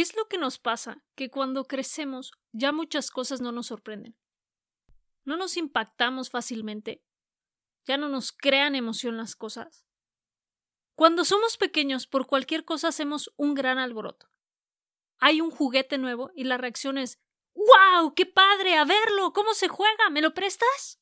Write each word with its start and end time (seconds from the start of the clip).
¿Qué 0.00 0.04
es 0.04 0.16
lo 0.16 0.28
que 0.28 0.38
nos 0.38 0.58
pasa? 0.58 1.04
Que 1.14 1.30
cuando 1.30 1.66
crecemos 1.66 2.32
ya 2.52 2.72
muchas 2.72 3.10
cosas 3.10 3.42
no 3.42 3.52
nos 3.52 3.66
sorprenden. 3.66 4.16
No 5.26 5.36
nos 5.36 5.58
impactamos 5.58 6.30
fácilmente. 6.30 7.04
Ya 7.84 7.98
no 7.98 8.08
nos 8.08 8.32
crean 8.32 8.74
emoción 8.74 9.18
las 9.18 9.36
cosas. 9.36 9.84
Cuando 10.94 11.26
somos 11.26 11.58
pequeños, 11.58 12.06
por 12.06 12.26
cualquier 12.26 12.64
cosa 12.64 12.88
hacemos 12.88 13.30
un 13.36 13.52
gran 13.52 13.76
alboroto. 13.76 14.30
Hay 15.18 15.42
un 15.42 15.50
juguete 15.50 15.98
nuevo 15.98 16.30
y 16.34 16.44
la 16.44 16.56
reacción 16.56 16.96
es 16.96 17.20
¡Wow! 17.52 18.14
¡Qué 18.14 18.24
padre! 18.24 18.78
¡A 18.78 18.86
verlo! 18.86 19.34
¿Cómo 19.34 19.52
se 19.52 19.68
juega? 19.68 20.08
¿Me 20.08 20.22
lo 20.22 20.32
prestas? 20.32 20.98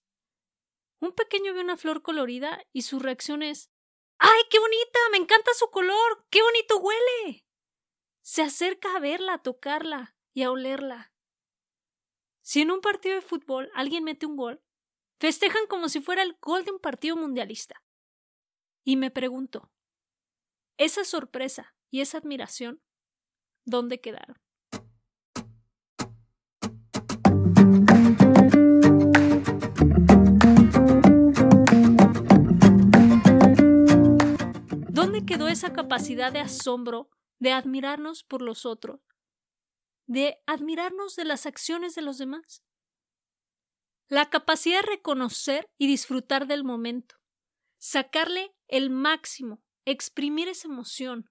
Un 0.98 1.12
pequeño 1.12 1.54
ve 1.54 1.60
una 1.60 1.76
flor 1.76 2.02
colorida 2.02 2.66
y 2.72 2.82
su 2.82 2.98
reacción 2.98 3.44
es 3.44 3.70
¡Ay, 4.18 4.40
qué 4.50 4.58
bonita! 4.58 4.98
¡Me 5.12 5.18
encanta 5.18 5.54
su 5.54 5.70
color! 5.70 6.26
¡Qué 6.30 6.42
bonito 6.42 6.78
huele! 6.78 7.47
Se 8.30 8.42
acerca 8.42 8.94
a 8.94 9.00
verla, 9.00 9.32
a 9.32 9.42
tocarla 9.42 10.14
y 10.34 10.42
a 10.42 10.50
olerla. 10.50 11.14
Si 12.42 12.60
en 12.60 12.70
un 12.70 12.82
partido 12.82 13.14
de 13.14 13.22
fútbol 13.22 13.70
alguien 13.74 14.04
mete 14.04 14.26
un 14.26 14.36
gol, 14.36 14.62
festejan 15.18 15.66
como 15.66 15.88
si 15.88 16.02
fuera 16.02 16.22
el 16.22 16.36
gol 16.38 16.62
de 16.66 16.72
un 16.72 16.78
partido 16.78 17.16
mundialista. 17.16 17.82
Y 18.84 18.96
me 18.96 19.10
pregunto, 19.10 19.72
esa 20.76 21.04
sorpresa 21.04 21.74
y 21.90 22.02
esa 22.02 22.18
admiración, 22.18 22.82
¿dónde 23.64 24.02
quedaron? 24.02 24.36
¿Dónde 34.90 35.24
quedó 35.24 35.48
esa 35.48 35.72
capacidad 35.72 36.30
de 36.30 36.40
asombro 36.40 37.08
de 37.38 37.52
admirarnos 37.52 38.24
por 38.24 38.42
los 38.42 38.66
otros, 38.66 39.00
de 40.06 40.38
admirarnos 40.46 41.16
de 41.16 41.24
las 41.24 41.46
acciones 41.46 41.94
de 41.94 42.02
los 42.02 42.18
demás. 42.18 42.64
La 44.08 44.30
capacidad 44.30 44.80
de 44.80 44.86
reconocer 44.86 45.68
y 45.76 45.86
disfrutar 45.86 46.46
del 46.46 46.64
momento, 46.64 47.16
sacarle 47.78 48.54
el 48.66 48.90
máximo, 48.90 49.62
exprimir 49.84 50.48
esa 50.48 50.68
emoción. 50.68 51.30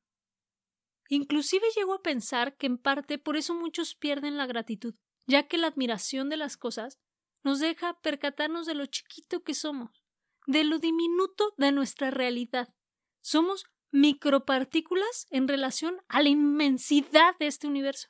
Inclusive 1.09 1.65
llego 1.75 1.95
a 1.95 2.01
pensar 2.01 2.55
que 2.57 2.67
en 2.67 2.77
parte 2.77 3.17
por 3.17 3.37
eso 3.37 3.53
muchos 3.53 3.95
pierden 3.95 4.37
la 4.37 4.45
gratitud, 4.45 4.95
ya 5.25 5.47
que 5.47 5.57
la 5.57 5.67
admiración 5.67 6.29
de 6.29 6.37
las 6.37 6.57
cosas 6.57 6.99
nos 7.43 7.59
deja 7.59 7.99
percatarnos 8.01 8.65
de 8.65 8.75
lo 8.75 8.85
chiquito 8.85 9.41
que 9.43 9.53
somos, 9.53 10.03
de 10.47 10.63
lo 10.63 10.79
diminuto 10.79 11.53
de 11.57 11.71
nuestra 11.71 12.11
realidad. 12.11 12.73
Somos 13.21 13.65
micropartículas 13.91 15.27
en 15.29 15.47
relación 15.47 16.01
a 16.07 16.21
la 16.21 16.29
inmensidad 16.29 17.37
de 17.39 17.47
este 17.47 17.67
universo. 17.67 18.09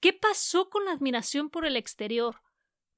¿Qué 0.00 0.12
pasó 0.12 0.68
con 0.68 0.84
la 0.84 0.92
admiración 0.92 1.50
por 1.50 1.66
el 1.66 1.76
exterior? 1.76 2.42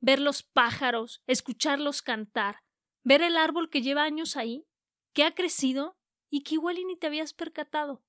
Ver 0.00 0.20
los 0.20 0.42
pájaros, 0.42 1.22
escucharlos 1.27 2.03
cantar, 2.03 2.62
ver 3.05 3.22
el 3.22 3.36
árbol 3.36 3.70
que 3.70 3.83
lleva 3.83 4.03
años 4.03 4.36
ahí, 4.36 4.66
que 5.12 5.25
ha 5.25 5.34
crecido 5.34 5.97
y 6.28 6.42
que 6.42 6.55
igual 6.55 6.78
y 6.78 6.84
ni 6.84 6.97
te 6.97 7.06
habías 7.06 7.33
percatado. 7.33 8.03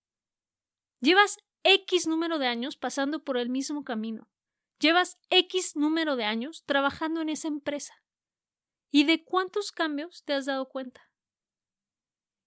Llevas 0.99 1.37
X 1.63 2.07
número 2.07 2.39
de 2.39 2.47
años 2.47 2.75
pasando 2.77 3.23
por 3.23 3.37
el 3.37 3.49
mismo 3.49 3.83
camino. 3.83 4.29
Llevas 4.79 5.17
X 5.29 5.75
número 5.75 6.15
de 6.15 6.25
años 6.25 6.63
trabajando 6.65 7.21
en 7.21 7.29
esa 7.29 7.47
empresa. 7.47 8.01
¿Y 8.91 9.03
de 9.03 9.23
cuántos 9.23 9.71
cambios 9.71 10.23
te 10.23 10.33
has 10.33 10.45
dado 10.45 10.69
cuenta? 10.69 11.06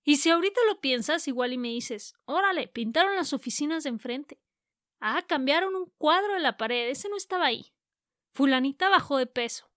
Y 0.05 0.17
si 0.17 0.31
ahorita 0.31 0.61
lo 0.67 0.81
piensas, 0.81 1.29
igual 1.29 1.53
y 1.53 1.59
me 1.59 1.69
dices, 1.69 2.15
órale, 2.25 2.69
pintaron 2.69 3.17
las 3.17 3.33
oficinas 3.33 3.84
de 3.84 3.91
enfrente. 3.91 4.41
Ah, 5.01 5.25
cambiaron 5.27 5.75
un 5.75 5.93
cuadro 5.98 6.34
de 6.34 6.41
la 6.41 6.56
pared, 6.56 6.89
ese 6.89 7.09
no 7.09 7.17
estaba 7.17 7.47
ahí. 7.47 7.73
Fulanita 8.33 8.89
bajó 8.89 9.19
de 9.19 9.27
peso. 9.27 9.71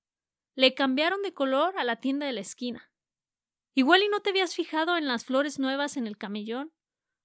Le 0.55 0.73
cambiaron 0.73 1.21
de 1.21 1.33
color 1.33 1.77
a 1.77 1.83
la 1.83 1.97
tienda 1.97 2.25
de 2.25 2.33
la 2.33 2.41
esquina. 2.41 2.91
Igual 3.73 4.03
y 4.03 4.09
no 4.09 4.21
te 4.21 4.29
habías 4.29 4.55
fijado 4.55 4.97
en 4.97 5.07
las 5.07 5.25
flores 5.25 5.59
nuevas 5.59 5.97
en 5.97 6.07
el 6.07 6.17
camellón, 6.17 6.73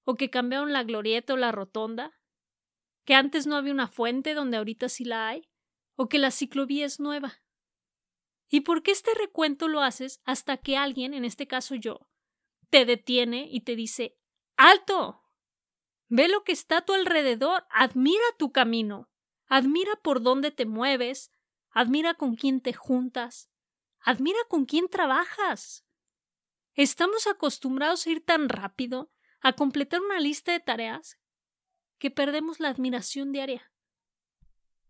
o 0.03 0.15
que 0.15 0.29
cambiaron 0.29 0.73
la 0.73 0.83
glorieta 0.83 1.33
o 1.33 1.37
la 1.37 1.51
rotonda, 1.51 2.19
que 3.05 3.13
antes 3.13 3.45
no 3.45 3.55
había 3.55 3.73
una 3.73 3.87
fuente 3.87 4.33
donde 4.33 4.57
ahorita 4.57 4.89
sí 4.89 5.05
la 5.05 5.27
hay, 5.27 5.49
o 5.95 6.09
que 6.09 6.17
la 6.17 6.31
ciclovía 6.31 6.85
es 6.85 6.99
nueva. 6.99 7.43
¿Y 8.49 8.61
por 8.61 8.81
qué 8.81 8.91
este 8.91 9.13
recuento 9.13 9.67
lo 9.67 9.81
haces 9.81 10.21
hasta 10.25 10.57
que 10.57 10.75
alguien, 10.75 11.13
en 11.13 11.25
este 11.25 11.47
caso 11.47 11.75
yo, 11.75 12.08
te 12.69 12.85
detiene 12.85 13.47
y 13.49 13.61
te 13.61 13.75
dice 13.75 14.17
¡Alto! 14.55 15.23
Ve 16.07 16.27
lo 16.27 16.43
que 16.43 16.51
está 16.51 16.77
a 16.77 16.85
tu 16.85 16.93
alrededor, 16.93 17.65
admira 17.69 18.23
tu 18.37 18.51
camino, 18.51 19.09
admira 19.45 19.95
por 20.01 20.21
dónde 20.21 20.51
te 20.51 20.65
mueves, 20.65 21.31
admira 21.69 22.15
con 22.15 22.35
quién 22.35 22.61
te 22.61 22.73
juntas, 22.73 23.49
admira 23.99 24.39
con 24.49 24.65
quién 24.65 24.89
trabajas. 24.89 25.85
Estamos 26.73 27.27
acostumbrados 27.27 28.05
a 28.05 28.09
ir 28.09 28.25
tan 28.25 28.49
rápido, 28.49 29.11
a 29.41 29.53
completar 29.53 30.01
una 30.01 30.19
lista 30.19 30.51
de 30.51 30.59
tareas, 30.59 31.19
que 31.99 32.09
perdemos 32.09 32.59
la 32.59 32.69
admiración 32.69 33.31
diaria. 33.31 33.71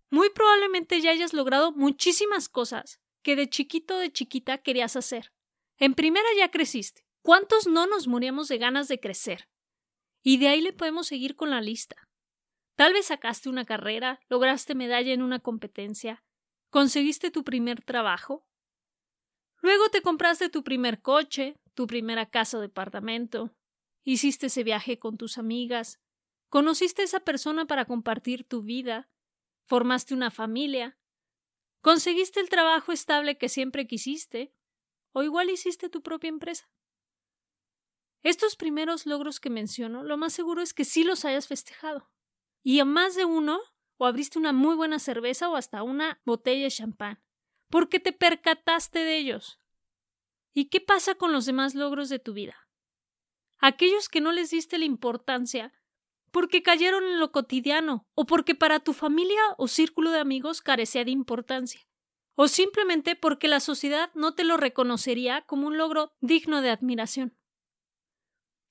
Muy 0.09 0.29
probablemente 0.29 1.01
ya 1.01 1.11
hayas 1.11 1.33
logrado 1.33 1.71
muchísimas 1.71 2.49
cosas 2.49 3.01
que 3.21 3.35
de 3.35 3.49
chiquito 3.49 3.97
de 3.97 4.11
chiquita 4.11 4.59
querías 4.59 4.95
hacer. 4.95 5.33
En 5.77 5.93
primera 5.93 6.27
ya 6.37 6.49
creciste. 6.49 7.08
¿Cuántos 7.21 7.67
no 7.67 7.85
nos 7.85 8.07
moríamos 8.07 8.47
de 8.47 8.57
ganas 8.57 8.87
de 8.87 8.99
crecer? 8.99 9.49
Y 10.23 10.37
de 10.37 10.47
ahí 10.47 10.61
le 10.61 10.73
podemos 10.73 11.07
seguir 11.07 11.35
con 11.35 11.49
la 11.49 11.61
lista. 11.61 12.09
Tal 12.75 12.93
vez 12.93 13.07
sacaste 13.07 13.49
una 13.49 13.65
carrera, 13.65 14.21
lograste 14.29 14.73
medalla 14.73 15.13
en 15.13 15.21
una 15.21 15.39
competencia, 15.39 16.23
conseguiste 16.69 17.29
tu 17.29 17.43
primer 17.43 17.81
trabajo. 17.81 18.45
Luego 19.61 19.89
te 19.89 20.01
compraste 20.01 20.49
tu 20.49 20.63
primer 20.63 21.01
coche, 21.01 21.57
tu 21.73 21.87
primera 21.87 22.25
casa 22.25 22.57
o 22.57 22.61
departamento, 22.61 23.53
hiciste 24.05 24.47
ese 24.47 24.63
viaje 24.63 24.97
con 24.97 25.17
tus 25.17 25.37
amigas, 25.37 25.99
conociste 26.47 27.01
a 27.01 27.05
esa 27.05 27.19
persona 27.19 27.65
para 27.65 27.85
compartir 27.85 28.45
tu 28.45 28.61
vida, 28.61 29.09
formaste 29.65 30.13
una 30.13 30.31
familia, 30.31 30.97
conseguiste 31.81 32.39
el 32.39 32.49
trabajo 32.49 32.93
estable 32.93 33.37
que 33.37 33.49
siempre 33.49 33.87
quisiste, 33.87 34.53
o 35.11 35.23
igual 35.23 35.49
hiciste 35.49 35.89
tu 35.89 36.01
propia 36.01 36.29
empresa. 36.29 36.69
Estos 38.23 38.55
primeros 38.55 39.05
logros 39.05 39.39
que 39.39 39.49
menciono, 39.49 40.03
lo 40.03 40.17
más 40.17 40.33
seguro 40.33 40.61
es 40.61 40.73
que 40.73 40.85
sí 40.85 41.03
los 41.03 41.25
hayas 41.25 41.47
festejado. 41.47 42.09
Y 42.63 42.79
a 42.79 42.85
más 42.85 43.15
de 43.15 43.25
uno, 43.25 43.59
o 43.97 44.05
abriste 44.05 44.37
una 44.37 44.51
muy 44.51 44.75
buena 44.75 44.99
cerveza 44.99 45.49
o 45.49 45.55
hasta 45.55 45.83
una 45.83 46.21
botella 46.25 46.63
de 46.63 46.71
champán, 46.71 47.23
porque 47.69 47.99
te 47.99 48.11
percataste 48.11 48.99
de 48.99 49.17
ellos. 49.17 49.59
¿Y 50.53 50.65
qué 50.65 50.81
pasa 50.81 51.15
con 51.15 51.31
los 51.31 51.45
demás 51.45 51.75
logros 51.75 52.09
de 52.09 52.19
tu 52.19 52.33
vida? 52.33 52.67
Aquellos 53.59 54.09
que 54.09 54.21
no 54.21 54.31
les 54.31 54.49
diste 54.49 54.77
la 54.77 54.85
importancia 54.85 55.73
porque 56.31 56.61
cayeron 56.61 57.03
en 57.05 57.19
lo 57.19 57.31
cotidiano, 57.31 58.07
o 58.13 58.25
porque 58.25 58.55
para 58.55 58.79
tu 58.79 58.93
familia 58.93 59.41
o 59.57 59.67
círculo 59.67 60.11
de 60.11 60.19
amigos 60.19 60.61
carecía 60.61 61.03
de 61.03 61.11
importancia, 61.11 61.81
o 62.35 62.47
simplemente 62.47 63.15
porque 63.15 63.47
la 63.47 63.59
sociedad 63.59 64.11
no 64.13 64.35
te 64.35 64.43
lo 64.43 64.57
reconocería 64.57 65.41
como 65.47 65.67
un 65.67 65.77
logro 65.77 66.13
digno 66.21 66.61
de 66.61 66.69
admiración. 66.69 67.38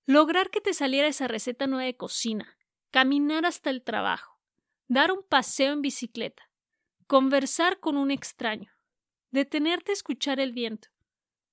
Lograr 0.09 0.49
que 0.49 0.63
te 0.63 0.73
saliera 0.73 1.07
esa 1.07 1.29
receta 1.29 1.67
nueva 1.67 1.85
de 1.85 1.95
cocina, 1.95 2.57
caminar 2.91 3.45
hasta 3.45 3.69
el 3.69 3.85
trabajo, 3.85 4.41
dar 4.87 5.13
un 5.13 5.23
paseo 5.23 5.75
en 5.75 5.83
bicicleta, 5.83 6.51
conversar 7.07 7.79
con 7.79 7.99
un 7.99 8.11
extraño, 8.11 8.73
detenerte 9.33 9.93
a 9.93 9.93
escuchar 9.93 10.41
el 10.41 10.55
viento, 10.55 10.89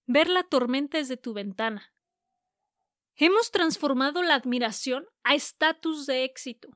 ver 0.05 0.29
la 0.29 0.43
tormenta 0.43 0.99
desde 0.99 1.17
tu 1.17 1.33
ventana. 1.33 1.93
Hemos 3.17 3.51
transformado 3.51 4.23
la 4.23 4.35
admiración 4.35 5.05
a 5.25 5.35
estatus 5.35 6.05
de 6.05 6.23
éxito. 6.23 6.69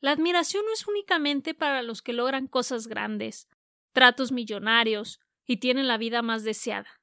La 0.00 0.10
admiración 0.10 0.66
no 0.66 0.74
es 0.74 0.86
únicamente 0.86 1.54
para 1.54 1.80
los 1.80 2.02
que 2.02 2.12
logran 2.12 2.48
cosas 2.48 2.86
grandes, 2.86 3.48
tratos 3.92 4.30
millonarios 4.30 5.20
y 5.46 5.56
tienen 5.56 5.88
la 5.88 5.96
vida 5.96 6.20
más 6.20 6.44
deseada. 6.44 7.00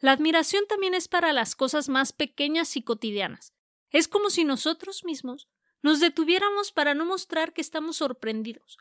La 0.00 0.12
admiración 0.12 0.64
también 0.68 0.94
es 0.94 1.08
para 1.08 1.32
las 1.32 1.54
cosas 1.56 1.88
más 1.88 2.12
pequeñas 2.12 2.76
y 2.76 2.82
cotidianas. 2.82 3.54
Es 3.90 4.08
como 4.08 4.30
si 4.30 4.44
nosotros 4.44 5.04
mismos 5.04 5.48
nos 5.82 6.00
detuviéramos 6.00 6.72
para 6.72 6.94
no 6.94 7.04
mostrar 7.04 7.52
que 7.52 7.60
estamos 7.60 7.96
sorprendidos. 7.98 8.78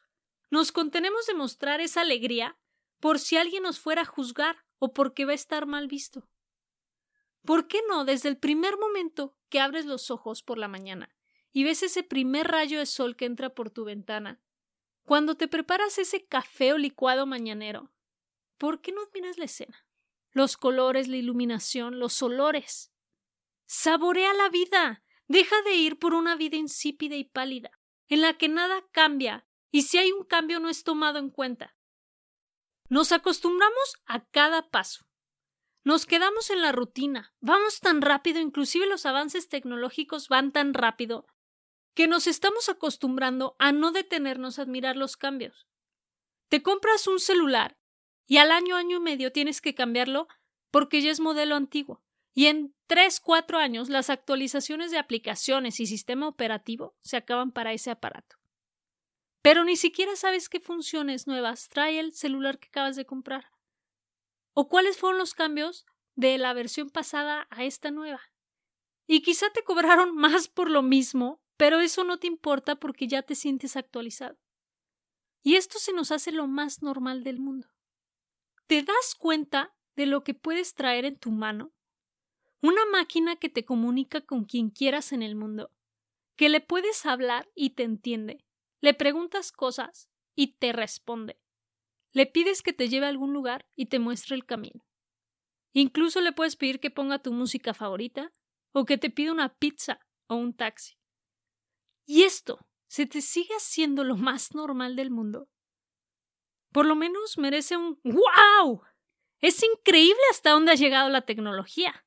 Nos 0.50 0.72
contenemos 0.72 1.26
de 1.26 1.34
mostrar 1.34 1.82
esa 1.82 2.02
alegría 2.02 2.58
por 3.00 3.20
si 3.20 3.38
alguien 3.38 3.64
nos 3.64 3.80
fuera 3.80 4.04
a 4.04 4.06
juzgar 4.06 4.58
o 4.80 4.94
porque 4.94 5.26
va 5.26 5.32
a 5.32 5.36
estar 5.36 5.66
mal 5.66 5.88
visto. 5.88 6.30
¿Por 7.46 7.68
qué 7.68 7.82
no 7.90 8.06
desde 8.06 8.30
el 8.30 8.38
primer 8.38 8.78
momento 8.78 9.36
que 9.50 9.60
abres 9.60 9.86
los 9.86 10.10
ojos 10.12 10.44
por 10.44 10.58
la 10.58 10.68
mañana 10.68 11.14
y 11.52 11.64
ves 11.64 11.84
ese 11.84 12.04
primer 12.04 12.48
rayo 12.48 12.80
de 12.80 12.86
sol 12.86 13.16
que 13.16 13.26
entra 13.26 13.54
por 13.54 13.70
tu 13.70 13.86
ventana, 13.86 14.42
cuando 15.04 15.36
te 15.36 15.48
preparas 15.48 15.98
ese 15.98 16.26
café 16.26 16.74
o 16.74 16.78
licuado 16.78 17.26
mañanero, 17.26 17.92
¿por 18.58 18.82
qué 18.82 18.92
no 18.92 19.02
admiras 19.04 19.38
la 19.38 19.46
escena? 19.46 19.86
Los 20.34 20.58
colores, 20.58 21.08
la 21.08 21.18
iluminación, 21.18 22.00
los 22.00 22.22
olores. 22.22 22.92
Saborea 23.66 24.34
la 24.34 24.50
vida. 24.50 25.04
Deja 25.28 25.62
de 25.62 25.76
ir 25.76 26.00
por 26.00 26.14
una 26.14 26.36
vida 26.36 26.58
insípida 26.58 27.16
y 27.16 27.24
pálida. 27.24 27.72
en 28.10 28.22
la 28.22 28.38
que 28.38 28.50
nada 28.50 28.86
cambia 28.92 29.48
y 29.72 29.84
si 29.84 29.98
hay 29.98 30.12
un 30.12 30.24
cambio 30.24 30.60
no 30.60 30.70
es 30.70 30.84
tomado 30.84 31.18
en 31.18 31.32
cuenta. 31.32 31.76
Nos 32.90 33.12
acostumbramos 33.12 33.96
a 34.06 34.24
cada 34.26 34.70
paso. 34.70 35.08
Nos 35.84 36.06
quedamos 36.06 36.52
en 36.52 36.62
la 36.62 36.72
rutina, 36.72 37.34
vamos 37.40 37.80
tan 37.80 38.02
rápido, 38.02 38.40
inclusive 38.40 38.86
los 38.86 39.06
avances 39.08 39.50
tecnológicos 39.50 40.30
van 40.30 40.52
tan 40.52 40.74
rápido, 40.74 41.26
que 41.96 42.08
nos 42.08 42.28
estamos 42.28 42.70
acostumbrando 42.70 43.56
a 43.58 43.72
no 43.72 43.92
detenernos 43.92 44.60
a 44.60 44.62
admirar 44.62 44.96
los 44.96 45.18
cambios. 45.18 45.68
Te 46.50 46.62
compras 46.62 47.08
un 47.08 47.20
celular 47.20 47.78
y 48.28 48.38
al 48.38 48.52
año, 48.52 48.76
año 48.76 48.98
y 48.98 49.02
medio 49.02 49.32
tienes 49.32 49.62
que 49.62 49.76
cambiarlo 49.76 50.28
porque 50.72 51.02
ya 51.02 51.12
es 51.12 51.20
modelo 51.20 51.56
antiguo. 51.56 52.02
Y 52.34 52.48
en 52.48 52.74
tres, 52.88 53.20
cuatro 53.20 53.60
años 53.60 53.90
las 53.90 54.10
actualizaciones 54.10 54.92
de 54.92 54.98
aplicaciones 54.98 55.80
y 55.80 55.86
sistema 55.86 56.28
operativo 56.28 56.96
se 57.02 57.18
acaban 57.18 57.52
para 57.52 57.74
ese 57.74 57.92
aparato. 57.92 58.38
Pero 59.44 59.66
ni 59.66 59.76
siquiera 59.76 60.16
sabes 60.16 60.50
qué 60.50 60.60
funciones 60.60 61.28
nuevas 61.28 61.68
trae 61.70 62.00
el 62.00 62.14
celular 62.14 62.60
que 62.60 62.70
acabas 62.70 62.96
de 62.96 63.06
comprar. 63.06 63.52
O 64.54 64.70
cuáles 64.70 64.98
fueron 64.98 65.20
los 65.20 65.34
cambios 65.34 65.86
de 66.16 66.38
la 66.38 66.54
versión 66.54 66.90
pasada 66.90 67.48
a 67.52 67.64
esta 67.66 67.92
nueva. 67.92 68.22
Y 69.06 69.22
quizá 69.22 69.50
te 69.52 69.64
cobraron 69.64 70.16
más 70.16 70.48
por 70.48 70.70
lo 70.70 70.82
mismo, 70.82 71.42
pero 71.58 71.82
eso 71.82 72.04
no 72.04 72.18
te 72.18 72.28
importa 72.28 72.78
porque 72.78 73.08
ya 73.08 73.22
te 73.22 73.36
sientes 73.36 73.76
actualizado. 73.76 74.40
Y 75.44 75.56
esto 75.56 75.78
se 75.78 75.92
nos 75.92 76.12
hace 76.12 76.32
lo 76.32 76.48
más 76.48 76.82
normal 76.82 77.24
del 77.24 77.40
mundo. 77.40 77.73
¿Te 78.68 78.82
das 78.82 79.16
cuenta 79.18 79.76
de 79.96 80.06
lo 80.06 80.24
que 80.24 80.34
puedes 80.34 80.74
traer 80.74 81.06
en 81.06 81.18
tu 81.18 81.32
mano? 81.32 81.74
Una 82.62 82.86
máquina 82.92 83.36
que 83.36 83.50
te 83.50 83.66
comunica 83.66 84.22
con 84.22 84.46
quien 84.46 84.70
quieras 84.70 85.12
en 85.12 85.22
el 85.22 85.36
mundo, 85.36 85.72
que 86.36 86.50
le 86.50 86.62
puedes 86.62 87.06
hablar 87.06 87.50
y 87.56 87.72
te 87.72 87.84
entiende, 87.84 88.46
le 88.80 88.94
preguntas 88.94 89.52
cosas 89.52 90.10
y 90.34 90.56
te 90.58 90.72
responde, 90.72 91.40
le 92.14 92.26
pides 92.26 92.62
que 92.62 92.74
te 92.74 92.90
lleve 92.90 93.06
a 93.06 93.10
algún 93.10 93.34
lugar 93.34 93.68
y 93.76 93.88
te 93.88 94.00
muestre 94.00 94.36
el 94.36 94.46
camino. 94.46 94.86
Incluso 95.74 96.22
le 96.22 96.32
puedes 96.32 96.56
pedir 96.56 96.80
que 96.80 96.92
ponga 96.92 97.20
tu 97.20 97.34
música 97.34 97.74
favorita 97.74 98.32
o 98.72 98.86
que 98.86 98.98
te 98.98 99.10
pida 99.10 99.32
una 99.32 99.56
pizza 99.56 100.00
o 100.28 100.36
un 100.36 100.56
taxi. 100.56 100.96
Y 102.06 102.24
esto 102.24 102.60
se 102.88 103.08
te 103.08 103.22
sigue 103.22 103.56
haciendo 103.56 104.04
lo 104.04 104.16
más 104.16 104.54
normal 104.54 104.96
del 104.96 105.10
mundo. 105.10 105.50
Por 106.74 106.86
lo 106.86 106.96
menos 106.96 107.38
merece 107.38 107.78
un 107.78 108.00
¡Wow! 108.04 108.82
Es 109.40 109.64
increíble 109.64 110.22
hasta 110.32 110.52
dónde 110.52 110.72
ha 110.72 110.76
llegado 110.76 111.10
la 111.10 111.22
tecnología. 111.22 112.06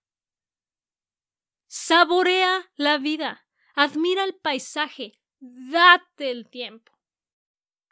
Saborea 1.68 2.70
la 2.74 2.98
vida, 2.98 3.46
admira 3.74 4.24
el 4.24 4.34
paisaje, 4.34 5.20
date 5.40 6.30
el 6.30 6.48
tiempo. 6.48 6.92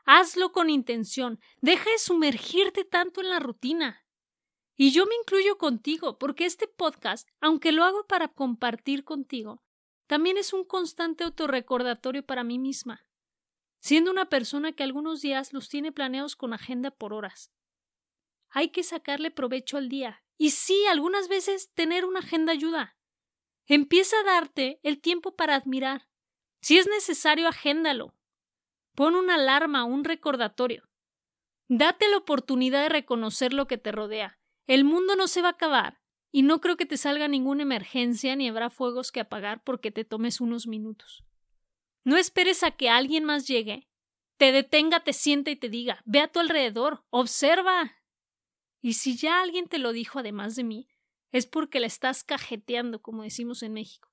Hazlo 0.04 0.52
con 0.52 0.68
intención, 0.68 1.40
deja 1.60 1.90
de 1.90 1.98
sumergirte 1.98 2.84
tanto 2.84 3.20
en 3.20 3.30
la 3.30 3.38
rutina. 3.38 4.04
Y 4.76 4.90
yo 4.90 5.06
me 5.06 5.14
incluyo 5.14 5.56
contigo, 5.56 6.18
porque 6.18 6.46
este 6.46 6.66
podcast, 6.66 7.28
aunque 7.40 7.72
lo 7.72 7.84
hago 7.84 8.06
para 8.06 8.28
compartir 8.28 9.04
contigo, 9.04 9.62
también 10.06 10.36
es 10.36 10.52
un 10.52 10.64
constante 10.64 11.24
autorrecordatorio 11.24 12.24
para 12.24 12.44
mí 12.44 12.58
misma, 12.58 13.06
siendo 13.84 14.10
una 14.10 14.30
persona 14.30 14.72
que 14.72 14.82
algunos 14.82 15.20
días 15.20 15.52
los 15.52 15.68
tiene 15.68 15.92
planeados 15.92 16.36
con 16.36 16.54
agenda 16.54 16.90
por 16.90 17.12
horas. 17.12 17.52
Hay 18.48 18.70
que 18.70 18.82
sacarle 18.82 19.30
provecho 19.30 19.76
al 19.76 19.90
día, 19.90 20.24
y 20.38 20.52
sí, 20.52 20.86
algunas 20.86 21.28
veces 21.28 21.70
tener 21.74 22.06
una 22.06 22.20
agenda 22.20 22.52
ayuda. 22.52 22.96
Empieza 23.66 24.18
a 24.20 24.22
darte 24.22 24.80
el 24.84 25.02
tiempo 25.02 25.36
para 25.36 25.54
admirar. 25.54 26.08
Si 26.62 26.78
es 26.78 26.88
necesario, 26.88 27.46
agéndalo. 27.46 28.14
Pon 28.94 29.16
una 29.16 29.34
alarma, 29.34 29.84
un 29.84 30.04
recordatorio. 30.04 30.88
Date 31.68 32.08
la 32.08 32.16
oportunidad 32.16 32.84
de 32.84 32.88
reconocer 32.88 33.52
lo 33.52 33.66
que 33.66 33.76
te 33.76 33.92
rodea. 33.92 34.38
El 34.66 34.84
mundo 34.84 35.14
no 35.14 35.28
se 35.28 35.42
va 35.42 35.48
a 35.48 35.52
acabar, 35.52 36.00
y 36.32 36.40
no 36.40 36.62
creo 36.62 36.78
que 36.78 36.86
te 36.86 36.96
salga 36.96 37.28
ninguna 37.28 37.64
emergencia 37.64 38.34
ni 38.34 38.48
habrá 38.48 38.70
fuegos 38.70 39.12
que 39.12 39.20
apagar 39.20 39.62
porque 39.62 39.90
te 39.90 40.06
tomes 40.06 40.40
unos 40.40 40.66
minutos. 40.66 41.23
No 42.04 42.16
esperes 42.16 42.62
a 42.62 42.70
que 42.70 42.90
alguien 42.90 43.24
más 43.24 43.46
llegue, 43.46 43.88
te 44.36 44.52
detenga, 44.52 45.00
te 45.00 45.12
sienta 45.12 45.50
y 45.50 45.56
te 45.56 45.68
diga 45.68 46.02
ve 46.04 46.20
a 46.20 46.28
tu 46.28 46.40
alrededor, 46.40 47.04
observa. 47.10 47.96
Y 48.80 48.94
si 48.94 49.16
ya 49.16 49.40
alguien 49.40 49.68
te 49.68 49.78
lo 49.78 49.92
dijo 49.92 50.18
además 50.18 50.56
de 50.56 50.64
mí, 50.64 50.88
es 51.32 51.46
porque 51.46 51.80
la 51.80 51.86
estás 51.86 52.22
cajeteando, 52.22 53.00
como 53.00 53.22
decimos 53.22 53.62
en 53.62 53.72
México. 53.72 54.10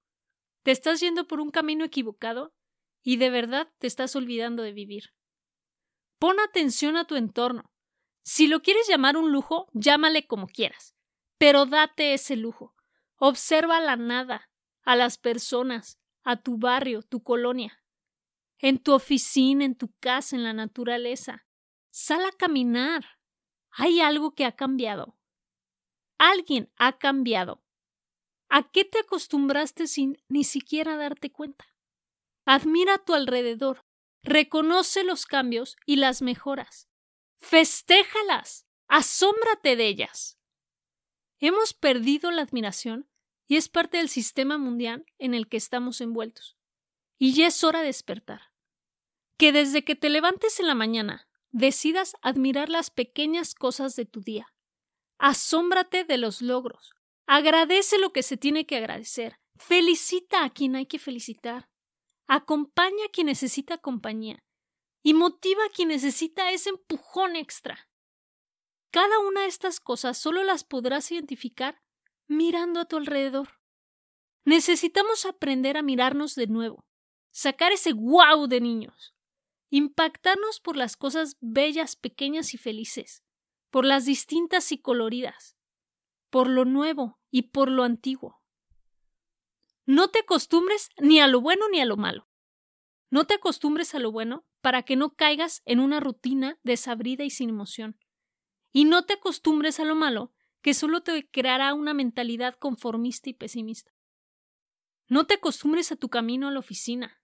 Te 0.63 0.71
estás 0.71 0.99
yendo 1.01 1.27
por 1.27 1.41
un 1.41 1.51
camino 1.51 1.83
equivocado 1.83 2.53
y 3.03 3.17
de 3.17 3.29
verdad 3.29 3.71
te 3.79 3.87
estás 3.87 4.15
olvidando 4.15 4.63
de 4.63 4.71
vivir. 4.71 5.13
Pon 6.17 6.39
atención 6.39 6.97
a 6.97 7.05
tu 7.05 7.15
entorno. 7.15 7.73
Si 8.23 8.47
lo 8.47 8.61
quieres 8.61 8.87
llamar 8.87 9.17
un 9.17 9.31
lujo, 9.31 9.67
llámale 9.73 10.27
como 10.27 10.47
quieras, 10.47 10.95
pero 11.37 11.65
date 11.65 12.13
ese 12.13 12.35
lujo. 12.35 12.75
Observa 13.17 13.81
la 13.81 13.95
nada, 13.97 14.49
a 14.83 14.95
las 14.95 15.17
personas, 15.17 15.99
a 16.23 16.37
tu 16.37 16.57
barrio, 16.57 17.01
tu 17.01 17.23
colonia, 17.23 17.80
en 18.61 18.77
tu 18.77 18.93
oficina, 18.93 19.65
en 19.65 19.75
tu 19.75 19.91
casa, 19.99 20.35
en 20.35 20.43
la 20.43 20.53
naturaleza. 20.53 21.45
Sal 21.89 22.23
a 22.25 22.31
caminar. 22.31 23.19
Hay 23.71 23.99
algo 23.99 24.35
que 24.35 24.45
ha 24.45 24.55
cambiado. 24.55 25.17
Alguien 26.17 26.71
ha 26.77 26.97
cambiado. 26.97 27.63
¿A 28.49 28.69
qué 28.69 28.85
te 28.85 28.99
acostumbraste 28.99 29.87
sin 29.87 30.21
ni 30.27 30.43
siquiera 30.43 30.95
darte 30.97 31.31
cuenta? 31.31 31.65
Admira 32.45 32.95
a 32.95 32.97
tu 32.97 33.13
alrededor, 33.13 33.85
reconoce 34.23 35.03
los 35.03 35.25
cambios 35.25 35.77
y 35.85 35.95
las 35.95 36.21
mejoras. 36.21 36.89
Festéjalas, 37.37 38.67
asómbrate 38.87 39.75
de 39.75 39.87
ellas. 39.87 40.37
Hemos 41.39 41.73
perdido 41.73 42.29
la 42.29 42.43
admiración 42.43 43.09
y 43.47 43.55
es 43.55 43.67
parte 43.67 43.97
del 43.97 44.09
sistema 44.09 44.57
mundial 44.57 45.05
en 45.17 45.33
el 45.33 45.47
que 45.47 45.57
estamos 45.57 46.01
envueltos. 46.01 46.57
Y 47.17 47.33
ya 47.33 47.47
es 47.47 47.63
hora 47.63 47.79
de 47.79 47.87
despertar. 47.87 48.50
Que 49.41 49.51
desde 49.51 49.83
que 49.83 49.95
te 49.95 50.09
levantes 50.09 50.59
en 50.59 50.67
la 50.67 50.75
mañana 50.75 51.27
decidas 51.49 52.15
admirar 52.21 52.69
las 52.69 52.91
pequeñas 52.91 53.55
cosas 53.55 53.95
de 53.95 54.05
tu 54.05 54.21
día 54.21 54.53
Asómbrate 55.17 56.03
de 56.03 56.19
los 56.19 56.43
logros. 56.43 56.93
Agradece 57.25 57.97
lo 57.97 58.13
que 58.13 58.21
se 58.21 58.37
tiene 58.37 58.67
que 58.67 58.77
agradecer. 58.77 59.39
Felicita 59.55 60.43
a 60.43 60.51
quien 60.51 60.75
hay 60.75 60.85
que 60.85 60.99
felicitar. 60.99 61.69
Acompaña 62.27 63.05
a 63.05 63.09
quien 63.09 63.25
necesita 63.25 63.79
compañía. 63.79 64.43
Y 65.01 65.15
motiva 65.15 65.65
a 65.65 65.69
quien 65.69 65.87
necesita 65.87 66.51
ese 66.51 66.69
empujón 66.69 67.35
extra. 67.35 67.89
Cada 68.91 69.17
una 69.19 69.41
de 69.41 69.47
estas 69.47 69.79
cosas 69.79 70.19
solo 70.19 70.43
las 70.43 70.63
podrás 70.63 71.11
identificar 71.11 71.81
mirando 72.27 72.79
a 72.79 72.85
tu 72.85 72.97
alrededor. 72.97 73.59
Necesitamos 74.45 75.25
aprender 75.25 75.77
a 75.77 75.81
mirarnos 75.81 76.35
de 76.35 76.45
nuevo, 76.45 76.85
sacar 77.31 77.71
ese 77.71 77.93
wow 77.93 78.47
de 78.47 78.61
niños, 78.61 79.15
impactarnos 79.71 80.59
por 80.59 80.75
las 80.77 80.95
cosas 80.97 81.37
bellas, 81.39 81.95
pequeñas 81.95 82.53
y 82.53 82.57
felices, 82.57 83.23
por 83.71 83.85
las 83.85 84.05
distintas 84.05 84.71
y 84.71 84.77
coloridas, 84.77 85.57
por 86.29 86.47
lo 86.47 86.65
nuevo 86.65 87.19
y 87.31 87.43
por 87.43 87.71
lo 87.71 87.83
antiguo. 87.83 88.41
No 89.85 90.09
te 90.09 90.19
acostumbres 90.19 90.89
ni 90.99 91.19
a 91.19 91.27
lo 91.27 91.41
bueno 91.41 91.67
ni 91.69 91.79
a 91.79 91.85
lo 91.85 91.97
malo. 91.97 92.27
No 93.09 93.25
te 93.25 93.35
acostumbres 93.35 93.95
a 93.95 93.99
lo 93.99 94.11
bueno 94.11 94.45
para 94.61 94.83
que 94.83 94.95
no 94.95 95.15
caigas 95.15 95.61
en 95.65 95.79
una 95.79 95.99
rutina 95.99 96.59
desabrida 96.63 97.23
y 97.23 97.29
sin 97.29 97.49
emoción. 97.49 97.97
Y 98.71 98.85
no 98.85 99.05
te 99.05 99.13
acostumbres 99.13 99.79
a 99.79 99.85
lo 99.85 99.95
malo, 99.95 100.33
que 100.61 100.73
solo 100.73 101.01
te 101.01 101.29
creará 101.29 101.73
una 101.73 101.93
mentalidad 101.93 102.55
conformista 102.55 103.29
y 103.29 103.33
pesimista. 103.33 103.91
No 105.07 105.25
te 105.27 105.35
acostumbres 105.35 105.91
a 105.91 105.95
tu 105.95 106.09
camino 106.09 106.47
a 106.47 106.51
la 106.51 106.59
oficina. 106.59 107.21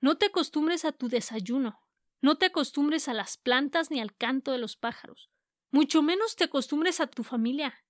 No 0.00 0.16
te 0.16 0.26
acostumbres 0.26 0.84
a 0.84 0.92
tu 0.92 1.08
desayuno. 1.08 1.78
No 2.20 2.36
te 2.36 2.46
acostumbres 2.46 3.08
a 3.08 3.14
las 3.14 3.36
plantas 3.36 3.90
ni 3.90 4.00
al 4.00 4.14
canto 4.14 4.52
de 4.52 4.58
los 4.58 4.76
pájaros. 4.76 5.30
Mucho 5.70 6.02
menos 6.02 6.36
te 6.36 6.44
acostumbres 6.44 7.00
a 7.00 7.06
tu 7.06 7.22
familia, 7.22 7.84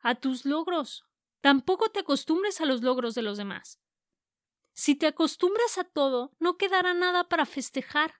a 0.00 0.14
tus 0.14 0.44
logros. 0.44 1.04
Tampoco 1.40 1.90
te 1.90 2.00
acostumbres 2.00 2.60
a 2.60 2.64
los 2.64 2.82
logros 2.82 3.14
de 3.14 3.22
los 3.22 3.36
demás. 3.36 3.80
Si 4.72 4.94
te 4.94 5.06
acostumbras 5.06 5.78
a 5.78 5.84
todo, 5.84 6.34
no 6.38 6.56
quedará 6.56 6.94
nada 6.94 7.28
para 7.28 7.46
festejar, 7.46 8.14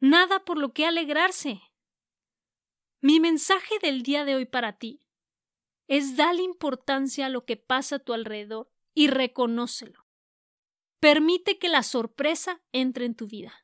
nada 0.00 0.44
por 0.44 0.58
lo 0.58 0.72
que 0.72 0.86
alegrarse. 0.86 1.60
Mi 3.00 3.20
mensaje 3.20 3.78
del 3.82 4.02
día 4.02 4.24
de 4.24 4.36
hoy 4.36 4.46
para 4.46 4.78
ti 4.78 5.02
es 5.88 6.16
darle 6.16 6.42
importancia 6.42 7.26
a 7.26 7.28
lo 7.28 7.44
que 7.44 7.56
pasa 7.56 7.96
a 7.96 7.98
tu 7.98 8.14
alrededor 8.14 8.70
y 8.94 9.08
reconócelo. 9.08 10.06
Permite 11.00 11.58
que 11.58 11.68
la 11.68 11.82
sorpresa 11.82 12.62
entre 12.72 13.04
en 13.04 13.14
tu 13.14 13.26
vida. 13.26 13.61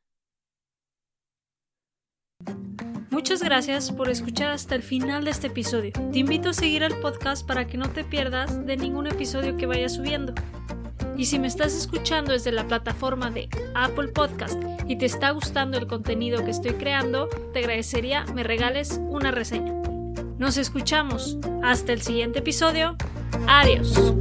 Muchas 3.11 3.43
gracias 3.43 3.91
por 3.91 4.11
escuchar 4.11 4.51
hasta 4.51 4.75
el 4.75 4.83
final 4.83 5.25
de 5.25 5.31
este 5.31 5.49
episodio. 5.49 5.93
Te 6.13 6.19
invito 6.19 6.51
a 6.51 6.53
seguir 6.53 6.83
el 6.83 6.95
podcast 6.97 7.47
para 7.47 7.67
que 7.67 7.77
no 7.77 7.89
te 7.89 8.05
pierdas 8.05 8.65
de 8.67 8.77
ningún 8.77 9.07
episodio 9.07 9.57
que 9.57 9.67
vaya 9.67 9.89
subiendo. 9.89 10.35
Y 11.17 11.25
si 11.25 11.39
me 11.39 11.49
estás 11.49 11.75
escuchando 11.75 12.33
desde 12.33 12.53
la 12.53 12.69
plataforma 12.69 13.31
de 13.31 13.49
Apple 13.75 14.09
Podcast 14.09 14.63
y 14.87 14.97
te 14.97 15.07
está 15.07 15.31
gustando 15.31 15.77
el 15.77 15.89
contenido 15.89 16.45
que 16.45 16.53
estoy 16.53 16.75
creando, 16.75 17.29
te 17.53 17.59
agradecería 17.59 18.25
me 18.35 18.45
regales 18.45 19.01
una 19.09 19.33
reseña. 19.33 19.75
Nos 20.39 20.57
escuchamos. 20.57 21.39
Hasta 21.63 21.93
el 21.93 22.03
siguiente 22.03 22.39
episodio. 22.39 22.97
Adiós. 23.49 24.15